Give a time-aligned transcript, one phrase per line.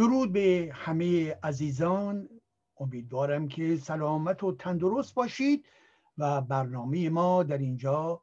[0.00, 2.28] درود به همه عزیزان.
[2.76, 5.66] امیدوارم که سلامت و تندرست باشید
[6.18, 8.22] و برنامه ما در اینجا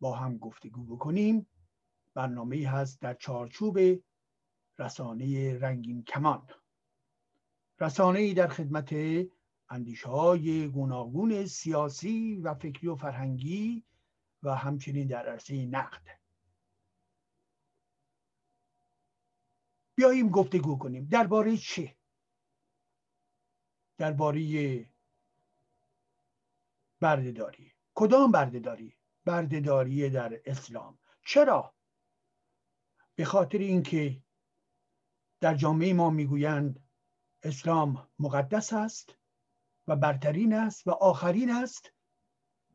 [0.00, 1.46] با هم گفتگو بکنیم.
[2.14, 3.78] برنامه هست در چارچوب
[4.78, 6.46] رسانه رنگین کمان.
[7.80, 8.94] رسانه در خدمت
[9.70, 13.84] اندیشه های گوناگون سیاسی و فکری و فرهنگی
[14.42, 16.23] و همچنین در عرصه نقد.
[19.94, 21.04] بیاییم گفتگو کنیم.
[21.04, 21.96] درباره چه
[23.98, 24.90] درباره
[27.00, 27.72] بردهداری.
[27.94, 30.98] کدام بردهداری؟ بردهداری در اسلام.
[31.26, 31.74] چرا؟
[33.14, 34.22] به خاطر اینکه
[35.40, 36.88] در جامعه ما می‌گویند
[37.42, 39.14] اسلام مقدس است
[39.88, 41.92] و برترین است و آخرین است.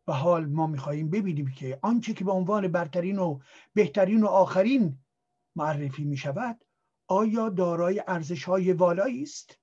[0.08, 3.40] و حال ما می‌خواهیم ببینیم که آنچه که به عنوان برترین و
[3.74, 5.06] بهترین و آخرین
[5.56, 6.66] معرفی می شود
[7.12, 9.60] آیا دارای ارزش های والایی است؟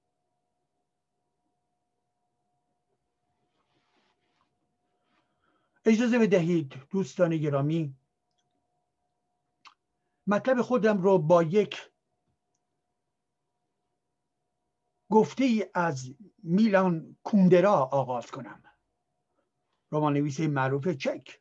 [5.85, 7.97] اجازه بدهید دوستان گرامی
[10.27, 11.91] مطلب خودم رو با یک
[15.11, 18.63] گفته ای از میلان کوندرا آغاز کنم.
[19.93, 21.41] رمان نویس معروف چک.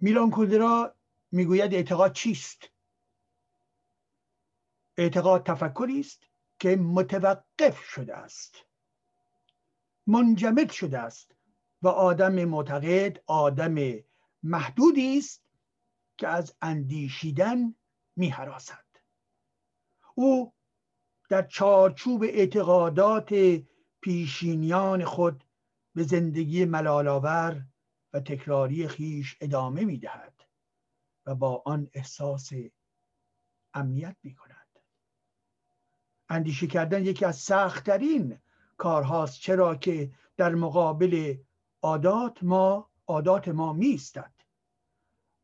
[0.00, 0.96] میلان کوندرا
[1.32, 2.70] می‌گوید اعتقاد چیست؟
[5.00, 6.26] اعتقاد تفکری است
[6.58, 8.56] که متوقف شده است.
[10.06, 11.34] منجمد شده است
[11.82, 13.74] و آدم معتقد آدم
[14.42, 15.44] محدودی است
[16.16, 17.74] که از اندیشیدن
[18.16, 18.84] میهراسد.
[20.14, 20.54] او
[21.28, 23.34] در چارچوب اعتقادات
[24.00, 25.44] پیشینیان خود
[25.94, 27.66] به زندگی ملالاور
[28.12, 30.40] و تکراری خیش ادامه می‌دهد
[31.26, 32.50] و با آن احساس
[33.74, 34.49] امنیت می کند
[36.30, 38.38] اندیشه کردن یکی از سختترین
[38.76, 39.40] کارهاست.
[39.40, 41.36] چرا که در مقابل
[41.82, 44.32] عادات ما عادات ما میستد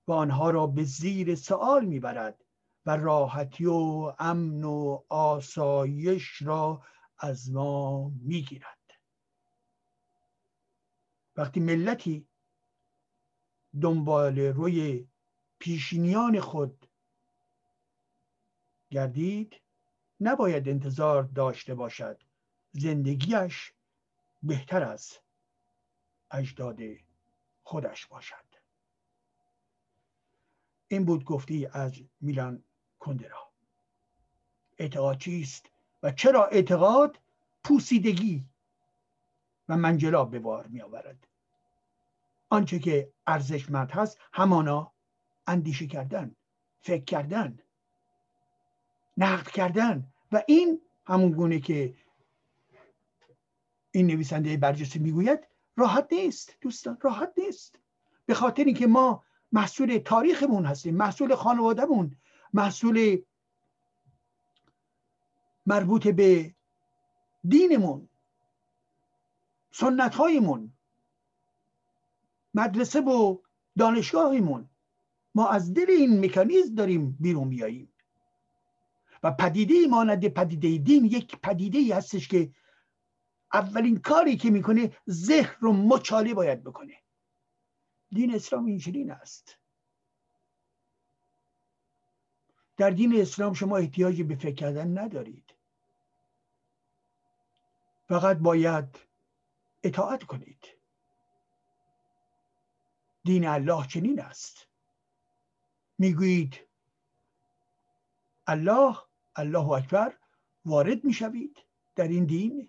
[0.08, 2.44] و آنها را به زیر سوال می‌برد
[2.86, 6.82] و راحتی و امن و آسایش را
[7.18, 8.78] از ما می‌گیرد.
[11.36, 12.28] وقتی ملتی
[13.80, 15.08] دنبال روی
[15.58, 16.86] پیشینیان خود
[18.90, 19.60] گردید
[20.20, 22.22] نباید انتظار داشته باشد.
[22.72, 23.72] زندگیش
[24.42, 25.18] بهتر از
[26.30, 26.80] اجداد
[27.62, 28.46] خودش باشد.
[30.88, 32.62] این بود گفتی از میلان
[32.98, 33.48] کندرا.
[34.78, 35.66] اعتقاد چیست
[36.02, 37.18] و چرا اعتقاد
[37.64, 38.44] پوسیدگی
[39.68, 41.26] و منجلاب به بار می آورد
[42.50, 44.92] آنچه که ارزشمند هست همانا
[45.46, 46.36] اندیشه کردن
[46.80, 47.58] فکر کردن
[49.16, 50.12] نقد کردن.
[50.32, 51.94] و این همون گونه که
[53.90, 55.40] این نویسنده برجسته می‌گوید
[55.76, 57.80] راحت نیست دوستان راحت نیست.
[58.26, 62.16] به خاطر اینکه ما محصول تاریخمون هستیم محصول خانوادهمون
[62.52, 63.22] محصول
[65.66, 66.54] مربوط به
[67.48, 68.08] دینمون
[69.70, 70.72] سنت هایمون
[72.54, 73.38] مدرسه و
[73.78, 74.68] دانشگاهیمون.
[75.34, 77.92] ما از دل این مکانیزم داریم بیرون بیاییم
[79.22, 82.50] و پدیده مانند پدیده دین یک پدیده ای هستش که
[83.52, 87.02] اولین کاری که می‌کنه ذهن رو مچاله باید بکنه.
[88.10, 89.58] دین اسلام اینجورین است.
[92.76, 95.54] در دین اسلام شما احتیاجی به فکر کردن ندارید.
[98.08, 98.98] فقط باید
[99.82, 100.66] اطاعت کنید.
[103.24, 104.66] دین الله چنین است.
[105.98, 106.60] می‌گویید
[108.46, 108.96] الله
[109.36, 110.14] الله اکبر
[110.64, 111.58] وارد می‌شوید
[111.96, 112.68] در این دین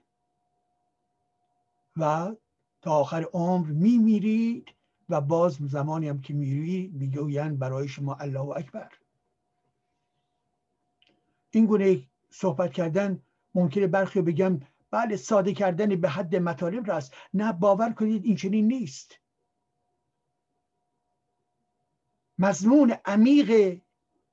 [1.97, 2.35] و
[2.81, 4.69] تا آخر عمر میمیرید
[5.09, 8.91] و باز زمانی هم که میری می‌گویند برای شما الله اکبر.
[11.51, 13.21] این گونه صحبت کردن
[13.55, 14.59] ممکنه برخی بگم
[14.91, 17.13] بله ساده کردن به حد مطالب راست.
[17.33, 19.19] نه باور کنید این چنین نیست.
[22.39, 23.79] مضمون عمیق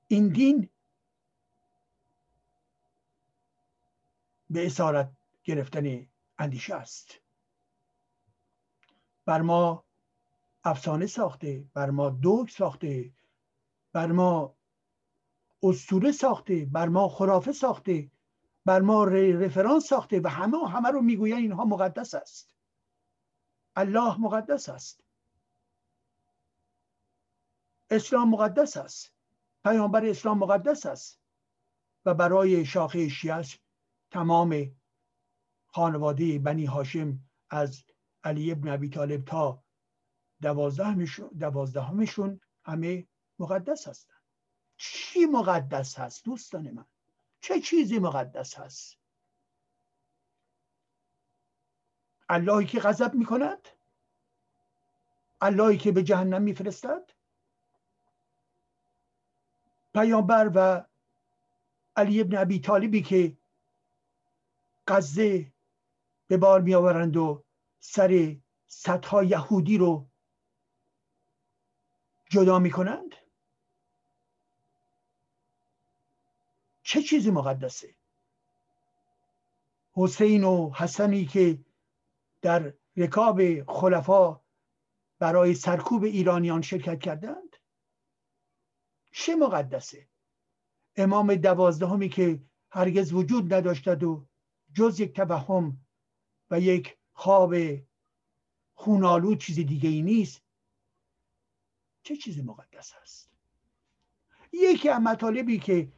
[0.09, 0.69] این دین
[4.55, 6.07] به اسارت گرفتن
[6.39, 7.21] اندیشه است.
[9.27, 9.85] بر ما
[10.65, 13.13] افسانه ساخته بر ما دوک ساخته
[13.93, 14.57] بر ما
[15.63, 18.11] اسطوره ساخته بر ما خرافه ساخته
[18.65, 22.55] بر ما رفرانس ساخته و همه همه رو می‌گوین اینها مقدس است.
[23.77, 25.05] الله مقدس است.
[27.91, 29.15] اسلام مقدس است.
[29.65, 31.21] پیامبر اسلام مقدس است.
[32.07, 33.64] و برای شاخه شیعش
[34.15, 34.77] تمام
[35.67, 37.19] خانواده بنی هاشم
[37.51, 37.85] از
[38.25, 39.65] علی ابن ابی طالب تا
[41.41, 43.07] دوازدهمشون همه
[43.39, 44.15] مقدس هستن.
[44.77, 46.87] چی مقدس هست دوستان من؟
[47.41, 48.99] چه چیزی مقدس هست؟
[52.29, 53.69] اللهی که غضب می کند
[55.41, 57.11] اللهی که به جهنم میفرستد؟
[59.95, 60.85] پیامبر و
[61.97, 63.37] علی ابن ابی طالبی که
[64.87, 65.53] غزه
[66.27, 67.45] به بار می آورند و
[67.81, 68.37] سر
[68.67, 70.09] صدها یهودی رو
[72.31, 73.15] جدا می کنند
[76.83, 77.95] چه چیزی مقدسه؟
[79.93, 81.65] حسین و حسنی که
[82.43, 84.41] در رکاب خلفا
[85.19, 87.57] برای سرکوب ایرانیان شرکت کردند؟
[89.13, 90.09] چه مقدسه؟
[90.97, 94.27] امام دوازدهمی که هرگز وجود نداشتد و
[94.75, 95.79] جز یک توهم
[96.51, 97.55] و یک خواب
[98.75, 100.43] خونالود چیز دیگه ای نیست.
[102.03, 103.31] چه چیزی مقدس است؟
[104.53, 105.93] یکی از مطالبی که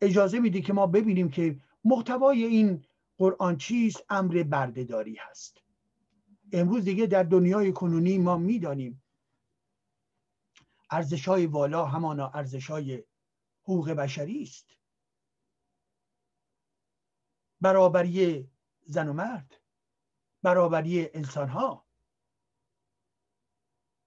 [0.00, 2.84] اجازه میده که ما ببینیم که محتوای این
[3.18, 5.62] قرآن چیست امر بردهداری هست.
[6.52, 9.02] امروز دیگه در دنیای کنونی ما می‌دانیم
[10.90, 13.04] ارزش های والا همانا ارزش های
[13.62, 14.76] حقوق بشری است.
[17.62, 18.50] برابری
[18.86, 19.60] زن و مرد
[20.42, 21.86] برابری انسان ها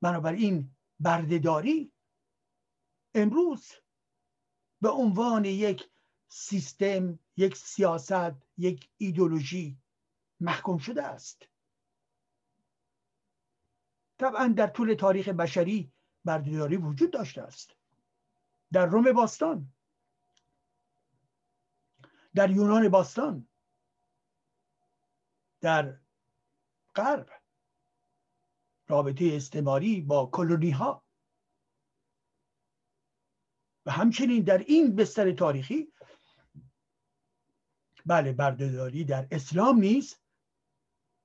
[0.01, 1.91] بنابراین بردهداری.
[3.13, 3.71] امروز
[4.81, 5.89] به عنوان یک
[6.27, 9.77] سیستم یک سیاست یک ایدولوژی
[10.39, 11.47] محکوم شده است.
[14.17, 15.91] طبعا در طول تاریخ بشری
[16.25, 17.75] بردهداری وجود داشته است.
[18.71, 19.74] در روم باستان
[22.35, 23.47] در یونان باستان
[25.61, 25.99] در
[26.95, 27.29] غرب
[28.87, 31.05] رابطه استعماری با کلونی ها
[33.85, 35.93] و همچنین در این بستر تاریخی
[38.05, 40.21] بله بردهداری در اسلام نیست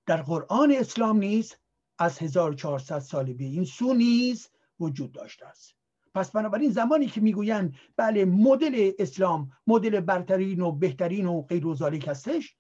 [0.07, 1.61] در قرآن اسلام نیست
[1.99, 5.80] از 1400 سال به این سو نیز وجود داشته است.
[6.15, 11.75] پس بنابراین زمانی که می‌گویند بله مدل اسلام مدل برترین و بهترین و غیر و
[12.09, 12.57] هستش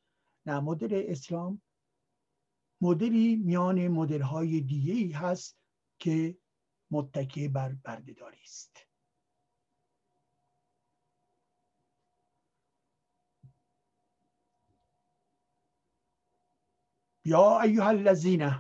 [0.47, 1.63] نه مدل اسلام
[2.81, 5.59] مدلی میان مدل های دیگه ای هست
[5.99, 6.39] که
[6.91, 8.87] متکی بر بردهداری است.
[17.25, 18.51] یا ایها الذین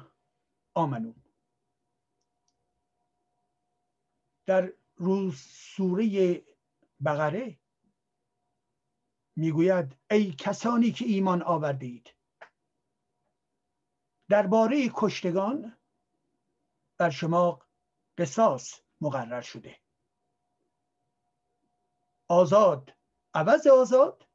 [0.74, 1.12] آمنو
[4.46, 6.42] در روز سوره
[7.04, 7.58] بقره
[9.36, 12.14] می‌گوید ای کسانی که ایمان آورده اید
[14.28, 15.76] درباره کشتگان
[16.98, 17.66] بر شما
[18.18, 19.80] قصاص مقرر شده.
[22.28, 22.92] آزاد
[23.34, 24.28] عوض آزاد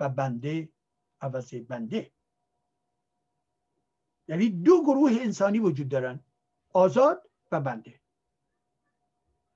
[0.00, 0.72] و بنده
[1.20, 2.12] عوض بنده.
[4.28, 6.24] یعنی دو گروه انسانی وجود دارن
[6.72, 7.97] آزاد و بنده.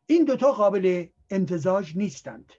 [0.07, 2.53] این دوتا قابل امتزاج نیستند.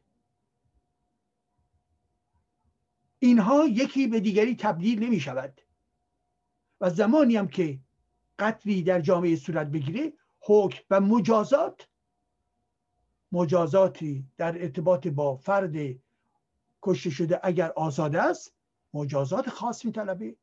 [3.20, 5.62] اینها یکی به دیگری تبدیل نمی شود.
[6.82, 7.80] و زمانی هم که
[8.40, 11.88] قتلی در جامعه صورت بگیره حکم و مجازات
[13.32, 15.76] مجازاتی در ارتباط با فرد
[16.82, 18.56] کشته شده اگر آزاد است
[18.94, 20.36] مجازات خاص میطلبه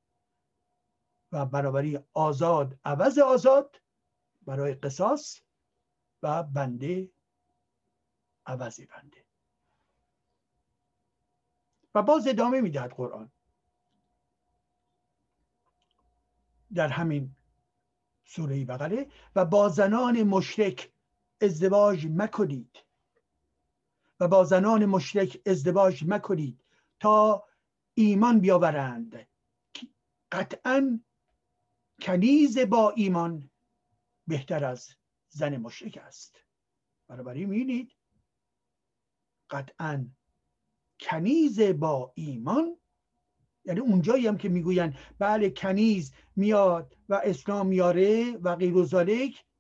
[1.33, 3.81] و برابری آزاد عوض آزاد
[4.43, 5.41] برای قصاص
[6.23, 7.11] و بنده
[8.47, 9.25] عوض بنده.
[11.95, 13.33] و باز ادامه می‌دهد قرآن.
[16.75, 17.37] در همین
[18.25, 20.93] سوره بقره و با زنان مشرک
[21.41, 22.79] ازدواج مکنید.
[24.21, 26.65] و با زنان مشرک ازدواج مکنید
[27.01, 27.45] تا
[27.95, 29.27] ایمان بیاورند.
[30.33, 31.01] قطعا
[32.01, 33.51] کنیز با ایمان
[34.27, 34.97] بهتر از
[35.31, 36.37] زن مشرک است.
[37.09, 37.93] بنابراین می‌بینید؟
[39.51, 40.07] قطعا
[41.01, 42.77] کنیز با ایمان.
[43.65, 49.05] یعنی اونجایی هم که می‌گوین بله کنیز میاد و اسلام میاره و غیر و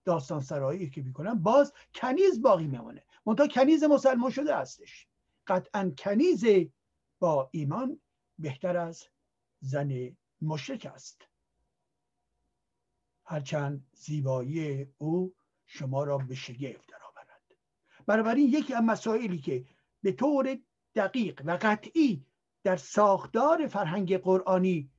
[0.04, 3.04] داستان سرایی که می‌کنن باز کنیز باقی میمانه.
[3.26, 5.08] منتها کنیز مسلمان شده هستش.
[5.46, 6.44] قطعا کنیز
[7.18, 8.00] با ایمان
[8.38, 9.04] بهتر از
[9.60, 11.26] زن مشرک است.
[13.24, 15.34] هرچند زیبایی او
[15.72, 17.56] شما را به شگفت درآورد
[18.06, 19.66] بنابراین یکی از مسائلی که
[20.02, 20.58] به طور
[20.94, 22.26] دقیق و قطعی
[22.62, 24.90] در ساختار فرهنگ قرآنی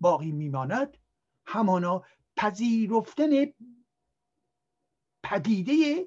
[0.00, 0.98] باقی میماند
[1.46, 2.04] همانا
[2.36, 3.30] پذیرفتن
[5.22, 6.06] پدیده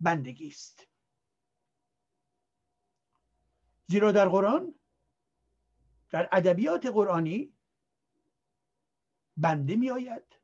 [0.00, 0.86] بندگی است.
[3.86, 4.74] زیرا در قرآن
[6.10, 7.52] در ادبیات قرآنی
[9.36, 10.36] بنده می آید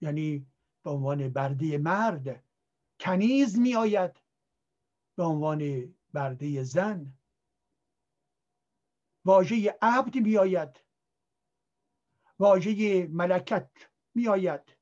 [0.00, 0.49] یعنی
[0.82, 2.44] به عنوان برده مرد
[3.00, 4.20] کنیز می آید
[5.16, 7.12] به عنوان برده زن
[9.24, 10.84] واژه عبد می آید
[12.38, 13.70] واژه ملکت
[14.14, 14.76] می آید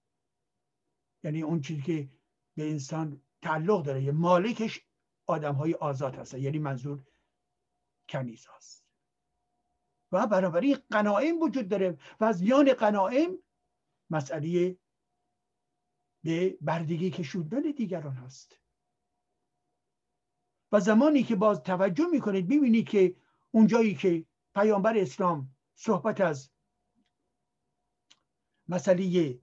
[1.24, 2.08] یعنی اون چیزی که
[2.56, 4.02] به انسان تعلق داره.
[4.02, 4.80] یه مالکش
[5.26, 7.04] آدم های آزاد هست یعنی منظور
[8.08, 8.84] کنیز هست.
[10.12, 11.98] و بنابراین قناعیم وجود داره.
[12.20, 13.42] و از میان قناعیم
[14.10, 14.78] مسئله
[16.24, 18.58] به بردگی کشوندن دیگران هست.
[20.72, 23.16] و زمانی که باز توجه می‌کنید ببینید که
[23.50, 26.50] اونجایی که پیامبر اسلام صحبت از
[28.68, 29.38] مسئله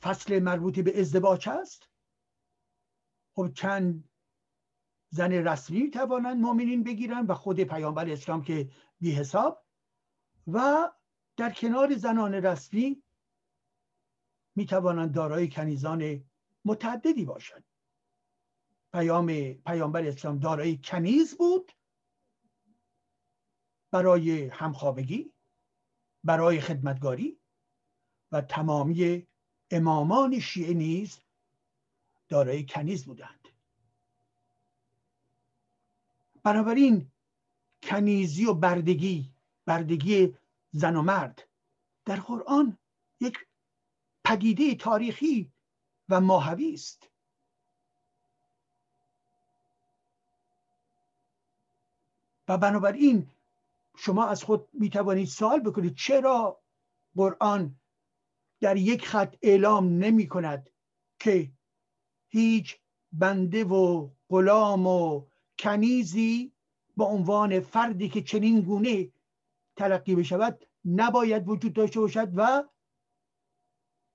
[0.00, 1.88] فصل مربوط به ازدواج هست
[3.34, 4.08] خب چند
[5.10, 9.64] زن رسمی توانند مؤمنین بگیرن و خود پیامبر اسلام که بی حساب
[10.46, 10.88] و
[11.36, 13.02] در کنار زنان رسمی
[14.56, 16.24] می توانند دارای کنیزان
[16.64, 17.64] متعددی باشند.
[18.92, 21.72] پیام پیامبر اسلام دارای کنیز بود
[23.90, 25.32] برای همخوابگی
[26.24, 27.38] برای خدمتگاری
[28.32, 29.26] و تمامی
[29.70, 31.20] امامان شیعه نیز
[32.28, 33.48] دارای کنیز بودند.
[36.42, 37.10] بنابراین
[37.82, 39.32] کنیزی و بردگی
[39.66, 40.36] بردگی
[40.70, 41.48] زن و مرد
[42.04, 42.78] در قرآن
[43.20, 43.38] یک
[44.26, 45.52] پدیده تاریخی
[46.08, 47.10] و ماهوی است.
[52.48, 53.30] و بنابراین
[53.96, 56.60] شما از خود می توانید سوال بکنید چرا
[57.16, 57.76] قرآن
[58.60, 60.70] در یک خط اعلام نمی کند
[61.18, 61.52] که
[62.28, 62.78] هیچ
[63.12, 65.26] بنده و غلام و
[65.58, 66.52] کنیزی
[66.96, 69.12] به عنوان فردی که چنین گونه
[69.76, 72.64] تلقی بشود نباید وجود داشته باشد و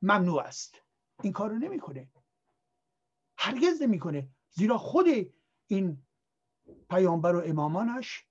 [0.01, 0.81] ممنوع است.
[1.23, 2.09] این کارو نمی‌کنه.
[3.37, 4.27] هرگز نمی‌کنه.
[4.49, 5.05] زیرا خود
[5.67, 6.03] این
[6.89, 8.25] پیامبر و امامانش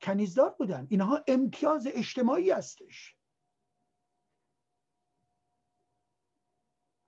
[0.00, 0.86] کنیزدار بودن.
[0.90, 3.16] اینها امتیاز اجتماعی هستش.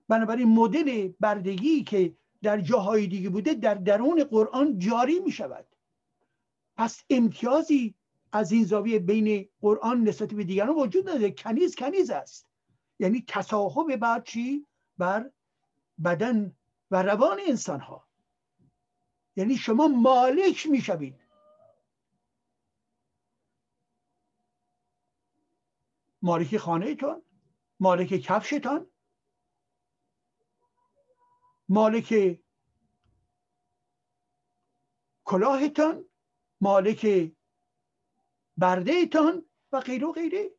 [0.07, 5.67] بنابراین مدل بردگی که در جاهای دیگه بوده در درون قرآن جاری می شود
[6.77, 7.95] پس امتیازی
[8.31, 11.31] از این زاویه بین قرآن نسبت به دیگران وجود نداره.
[11.31, 12.46] کنیز کنیز است.
[12.99, 15.31] یعنی تصاحب بر چی؟ بر
[16.03, 16.55] بدن
[16.91, 18.07] و روان انسان ها
[19.35, 21.27] یعنی شما مالک می‌شوید.
[26.21, 27.21] مالک خانهتان
[27.79, 28.91] مالک کفشتان
[31.69, 32.39] مالک
[35.23, 36.05] کلاهتان
[36.61, 37.31] مالک
[38.57, 40.56] بردهتان و غیر و غیره.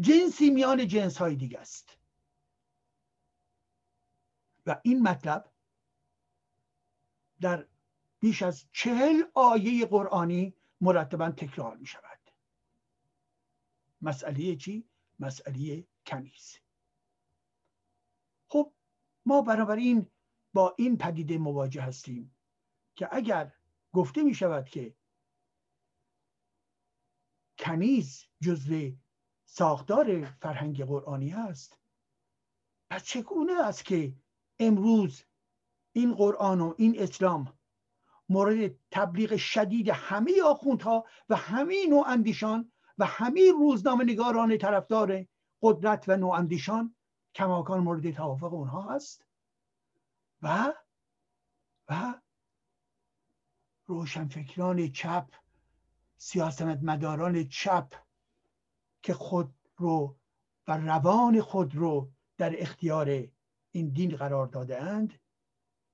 [0.00, 1.96] جنسی میان جنس های دیگه است.
[4.66, 5.52] و این مطلب
[7.40, 7.68] در
[8.20, 12.20] بیش از چهل آیه قرآنی مرتبا تکرار می شود
[14.02, 14.88] مسئله چی؟
[15.18, 16.58] مسئله کنیز.
[18.48, 18.72] خب
[19.26, 20.10] ما بنابراین
[20.52, 22.36] با این پدیده مواجه هستیم
[22.94, 23.52] که اگر
[23.92, 24.94] گفته می شود که
[27.58, 28.90] کنیز جزو
[29.52, 31.78] ساختار فرهنگ قرآنی هست.
[32.90, 34.14] پس چگونه است که
[34.58, 35.24] امروز
[35.92, 37.58] این قرآن و این اسلام
[38.28, 45.26] مورد تبلیغ شدید همه آخوندها و همه نوع اندیشان و همه روزنامه نگاران طرفدار
[45.62, 46.94] قدرت و نواندیشان
[47.34, 49.24] کماکان مورد توافق اونها هست
[50.42, 50.72] و
[51.88, 52.14] و
[53.86, 55.28] روشنفکران چپ
[56.16, 58.09] سیاست مداران چپ
[59.02, 60.16] که خود رو
[60.68, 63.28] و روان خود رو در اختیار
[63.72, 65.20] این دین قرار داده اند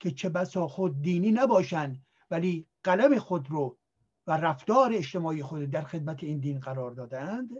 [0.00, 3.78] که چه بسا خود دینی نباشند ولی قلم خود رو
[4.26, 7.50] و رفتار اجتماعی خود در خدمت این دین قرار دادند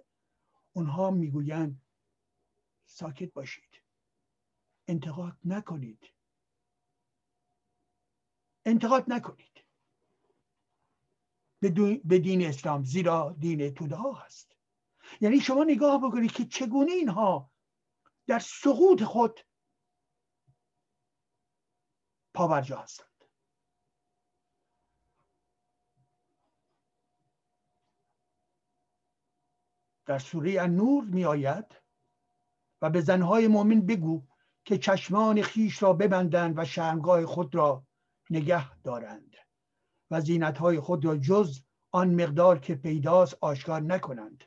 [0.72, 1.82] اونها می‌گویند
[2.86, 3.82] ساکت باشید.
[4.88, 6.12] انتقاد نکنید.
[8.64, 9.64] انتقاد نکنید.
[12.04, 14.55] به دین اسلام زیرا دین توده ها هست.
[15.20, 17.50] یعنی شما نگاه بکنید که چگونه اینها
[18.26, 19.40] در سقوط خود
[22.34, 23.06] پاورجا هستند.
[30.06, 31.82] در سوره النور می آید
[32.82, 34.22] و به زنهای مؤمن بگو
[34.64, 37.86] که چشمان خیش را ببندند و شرمگاه خود را
[38.30, 39.36] نگه دارند
[40.10, 44.44] و زینتهای خود را جز آن مقدار که پیداست آشکار نکنند.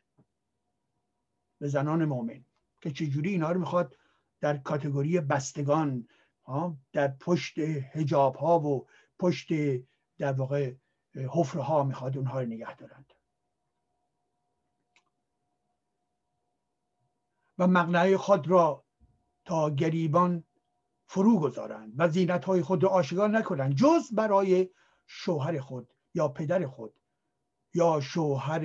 [1.60, 2.46] به زنان مؤمن
[2.82, 3.96] که چجوری اینا رو می‌خواد
[4.42, 6.08] در کاتگوری بستگان
[6.94, 7.60] در پشت
[7.94, 8.88] هجاب ها و
[9.20, 9.48] پشت
[10.18, 10.74] در واقع
[11.16, 13.14] حفره ها می‌خواد اونها رو نگه دارند.
[17.58, 18.86] و مقنعه خود را
[19.46, 20.44] تا گریبان
[21.06, 24.70] فرو گذارند و زینت های خود را آشکار نکنند جز برای
[25.08, 26.94] شوهر خود یا پدر خود
[27.74, 28.62] یا شوهر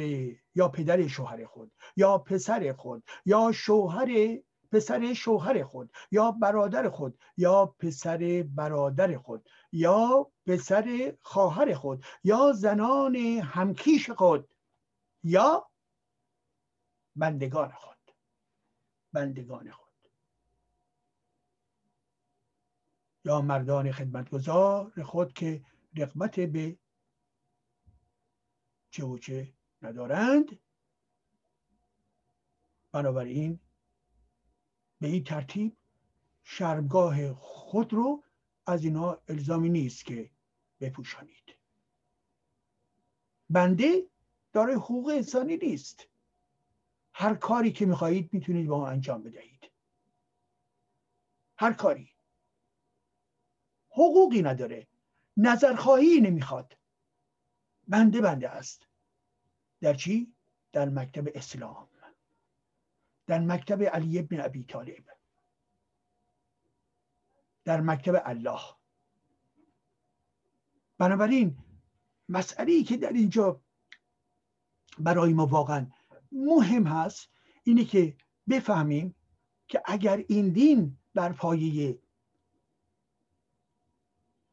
[0.55, 4.39] یا پدر شوهر خود یا پسر خود یا شوهر
[4.73, 12.53] پسر شوهر خود یا برادر خود یا پسر برادر خود یا پسر خواهر خود یا
[12.53, 14.49] زنان همکیش خود
[15.23, 15.71] یا
[17.17, 17.99] بندگان خود
[19.13, 19.85] بندگان خود.
[23.25, 25.65] یا مردان خدمتگزار خود که
[25.97, 26.79] رقبت به
[28.91, 30.59] چه و چه ندارند.
[32.93, 33.61] بنابراین
[35.01, 35.77] به این ترتیب
[36.43, 38.25] شرمگاه خود رو
[38.67, 40.31] از اینا الزامی نیست که
[40.81, 41.57] بپوشانید.
[43.51, 44.11] بنده
[44.53, 46.09] داره حقوق انسانی نیست.
[47.13, 49.71] هر کاری که می‌خواهید می‌تونید با انجام بدهید.
[51.57, 52.11] هر کاری.
[53.89, 54.87] حقوقی نداره.
[55.37, 56.77] نظرخواهی نمی‌خواد.
[57.89, 58.87] بنده بنده است.
[59.85, 60.35] در چی؟
[60.73, 61.89] در مکتب اسلام.
[63.27, 65.05] در مکتب علی ابن ابی طالب.
[67.65, 68.61] در مکتب الله.
[70.99, 71.59] بنابراین
[72.29, 73.61] مسئله ای که در اینجا
[74.99, 75.87] برای ما واقعا
[76.33, 77.29] مهم هست
[77.65, 78.17] اینه که
[78.49, 79.15] بفهمیم
[79.69, 81.99] که اگر این دین بر پایه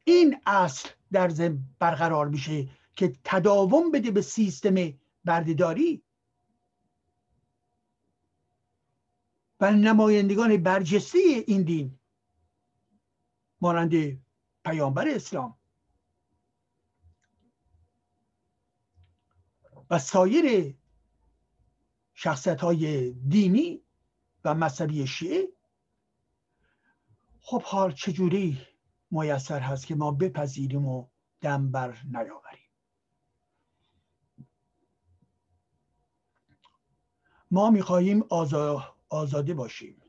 [0.04, 6.04] این اصل در ذهن برقرار میشه که تداوم بده به سیستم بردهداری.
[9.60, 11.98] و نمایندگان برجسته این دین
[13.60, 13.92] مانند
[14.64, 15.58] پیامبر اسلام.
[19.90, 20.74] و سایر
[22.14, 23.82] شخصیت های دینی
[24.44, 25.48] و مذهبی شیعه
[27.40, 28.66] خب حال چجوری
[29.10, 31.08] میسر هست که ما بپذیریم و
[31.40, 32.51] دم بر نیاوریم؟
[37.52, 38.24] ما می‌خواهیم
[39.08, 40.02] آزاده باشیم.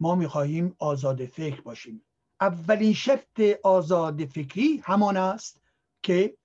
[0.00, 2.04] ما می‌خواهیم آزاد فکر باشیم.
[2.40, 5.62] اولین شرط آزاد فکری همان است
[6.02, 6.36] که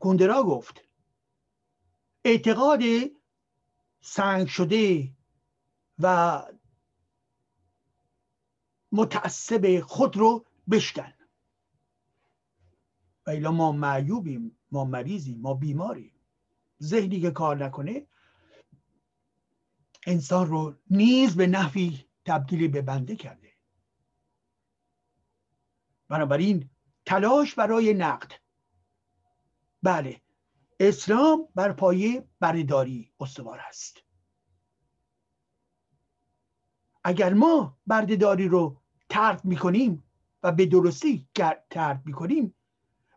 [0.00, 0.80] کندرا گفت
[2.24, 2.80] اعتقاد
[4.00, 5.12] سنگ شده
[5.98, 6.42] و
[8.92, 11.12] متعصب خود رو بشکن.
[13.26, 16.15] و ما معیوبیم ما مریضیم ما بیماریم.
[16.82, 18.06] ذهنی که کار نکنه
[20.06, 23.52] انسان رو نیز به نحوی تبدیلی به بنده کرده.
[26.08, 26.70] بنابراین
[27.06, 28.32] تلاش برای نقد.
[29.82, 30.20] بله
[30.80, 33.98] اسلام بر پایه برداری استوار است.
[37.04, 40.04] اگر ما بردهداری رو ترک می‌کنیم
[40.42, 41.28] و به درستی
[41.70, 42.54] ترک می‌کنیم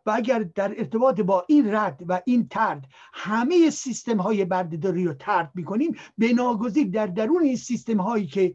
[0.06, 5.14] و اگر در ارتباط با این رد و این ترد همه سیستم های بردهداری رو
[5.14, 8.54] ترد می‌کنیم به ناگزیر در درون این سیستم هایی که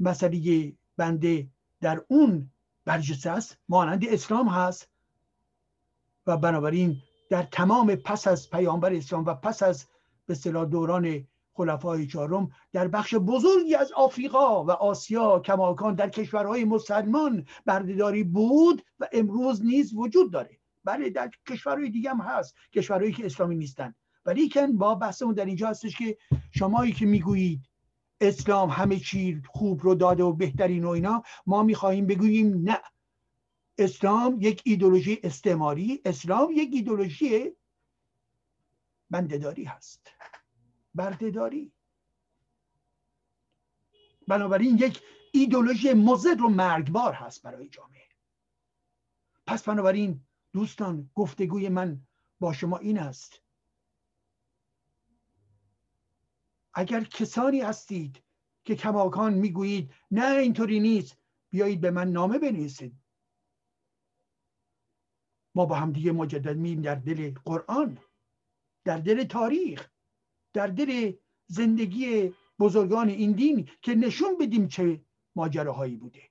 [0.00, 1.48] مسئله بنده
[1.80, 2.50] در اون
[2.84, 4.88] برجسته است مانند اسلام هست
[6.26, 6.96] و بنابراین
[7.30, 9.86] در تمام پس از پیامبر اسلام و پس از
[10.26, 10.34] به
[10.64, 11.26] دوران
[11.60, 18.82] خلفای چهارم در بخش بزرگی از آفریقا و آسیا کماکان در کشورهای مسلمان بردهداری بود
[19.00, 20.60] و امروز نیز وجود داره.
[20.84, 23.94] بله در کشورهای دیگه هم هست کشورهایی که اسلامی نیستن.
[24.24, 26.18] ولی کن با بحثمون در اینجا هستش که
[26.50, 27.60] شمایی که می‌گویید
[28.20, 32.80] اسلام همه چی خوب رو داده و بهترین و اینا ما می‌خواهیم بگوییم نه.
[33.78, 37.52] اسلام یک ایدولوژی استعماری اسلام یک ایدولوژی
[39.10, 40.10] بندهداری هست.
[40.94, 41.72] بردهداری.
[44.28, 48.08] بنابراین یک ایدولوژی مزد و مرگبار هست برای جامعه.
[49.46, 52.00] پس بنابراین دوستان گفتگوی من
[52.40, 53.42] با شما این است.
[56.74, 58.22] اگر کسانی هستید
[58.64, 61.16] که کماکان می‌گویید نه اینطوری نیست
[61.50, 62.96] بیایید به من نامه بنویسید.
[65.54, 67.98] ما با هم دیگه مجدد میم در دل قرآن
[68.84, 69.90] در دل تاریخ.
[70.52, 71.12] در دل
[71.46, 75.00] زندگی بزرگان این دین که نشون بدیم چه
[75.36, 76.22] ماجراهایی بوده.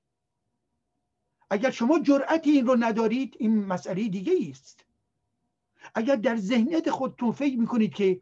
[1.50, 4.86] اگر شما جرأت این رو ندارید این مسئله دیگه است.
[5.96, 8.22] اگر در ذهنیت خودتون فکر می‌کنید که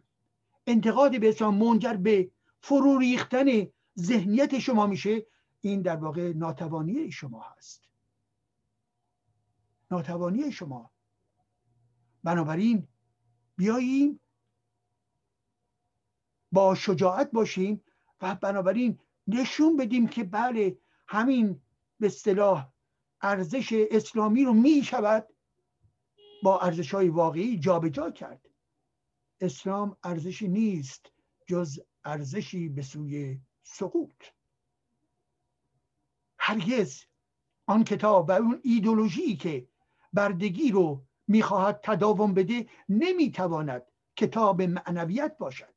[0.67, 2.31] انتقاد به اسلام منجر به
[2.61, 3.67] فرو ریختن
[3.99, 5.25] ذهنیت شما میشه
[5.61, 7.89] این در واقع ناتوانی شما هست.
[9.91, 10.91] ناتوانی شما.
[12.23, 12.87] بنابراین
[13.55, 14.19] بیاییم
[16.51, 17.83] با شجاعت باشیم
[18.21, 21.61] و بنابراین نشون بدیم که بله همین
[21.99, 22.69] به اصطلاح
[23.21, 25.27] ارزش اسلامی رو می شود
[26.43, 28.49] با ارزش های واقعی جابجا کرد.
[29.41, 31.11] اسلام ارزشی نیست
[31.47, 34.23] جز ارزشی به سوی سقوط.
[36.39, 37.03] هرگز
[37.65, 39.67] آن کتاب و اون ایدولوژی که
[40.13, 45.76] بردگی رو می‌خواهد تداوم بده نمی‌تواند کتاب معنویت باشد.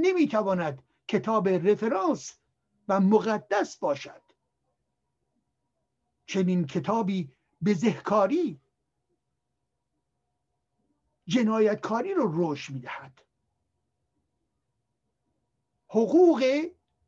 [0.00, 2.38] نمی‌تواند کتاب رفرانس
[2.88, 4.22] و مقدس باشد.
[6.26, 7.32] چنین کتابی
[7.62, 8.60] به ذهکاری
[11.26, 13.24] جنایتکاری رو رشد می‌دهد.
[15.88, 16.66] حقوق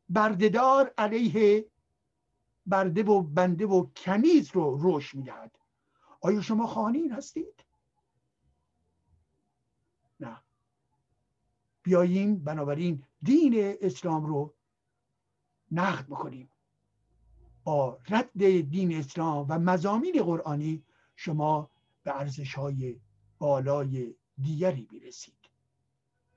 [0.09, 1.71] بردهدار علیه
[2.65, 5.59] برده و بنده و کنیز رو رشد می‌دهد.
[6.21, 7.65] آیا شما خانین هستید؟
[10.19, 10.41] نه.
[11.83, 14.53] بیاییم بنابراین دین اسلام رو
[15.71, 16.49] نقد بکنیم.
[17.63, 18.31] با رد
[18.69, 20.83] دین اسلام و مزامین قرآنی
[21.15, 21.69] شما
[22.03, 22.99] به ارزش های
[23.39, 25.33] بالای دیگری می‌رسید.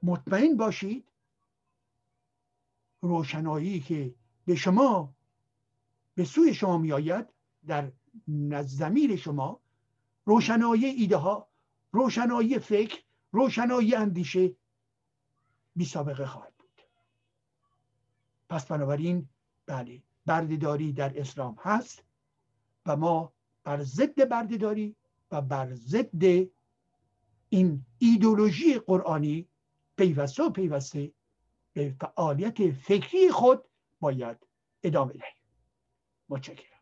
[0.03, 1.09] مطمئن باشید
[3.01, 4.15] روشنایی که
[4.47, 5.15] به شما
[6.15, 7.27] به سوی شما میآید
[7.67, 7.93] در
[8.63, 9.61] زمیر شما
[10.25, 11.49] روشنایی ایده ها
[11.93, 13.03] روشنایی فکر
[13.33, 14.57] روشنایی اندیشه
[15.77, 16.83] بی سابقه خواهد بود.
[18.49, 19.29] پس بنابراین
[19.67, 22.05] بله بردهداری در اسلام هست
[22.87, 23.33] و ما
[23.65, 24.97] بر ضد بردهداری
[25.31, 26.49] و بر ضد
[27.49, 29.49] این ایدولوژی قرآنی
[29.97, 31.13] پیوسته و پیوسته
[31.73, 33.65] به فعالیت فکری خود
[34.01, 34.47] باید
[34.83, 35.35] ادامه دهیم.
[36.29, 36.74] متشکرم.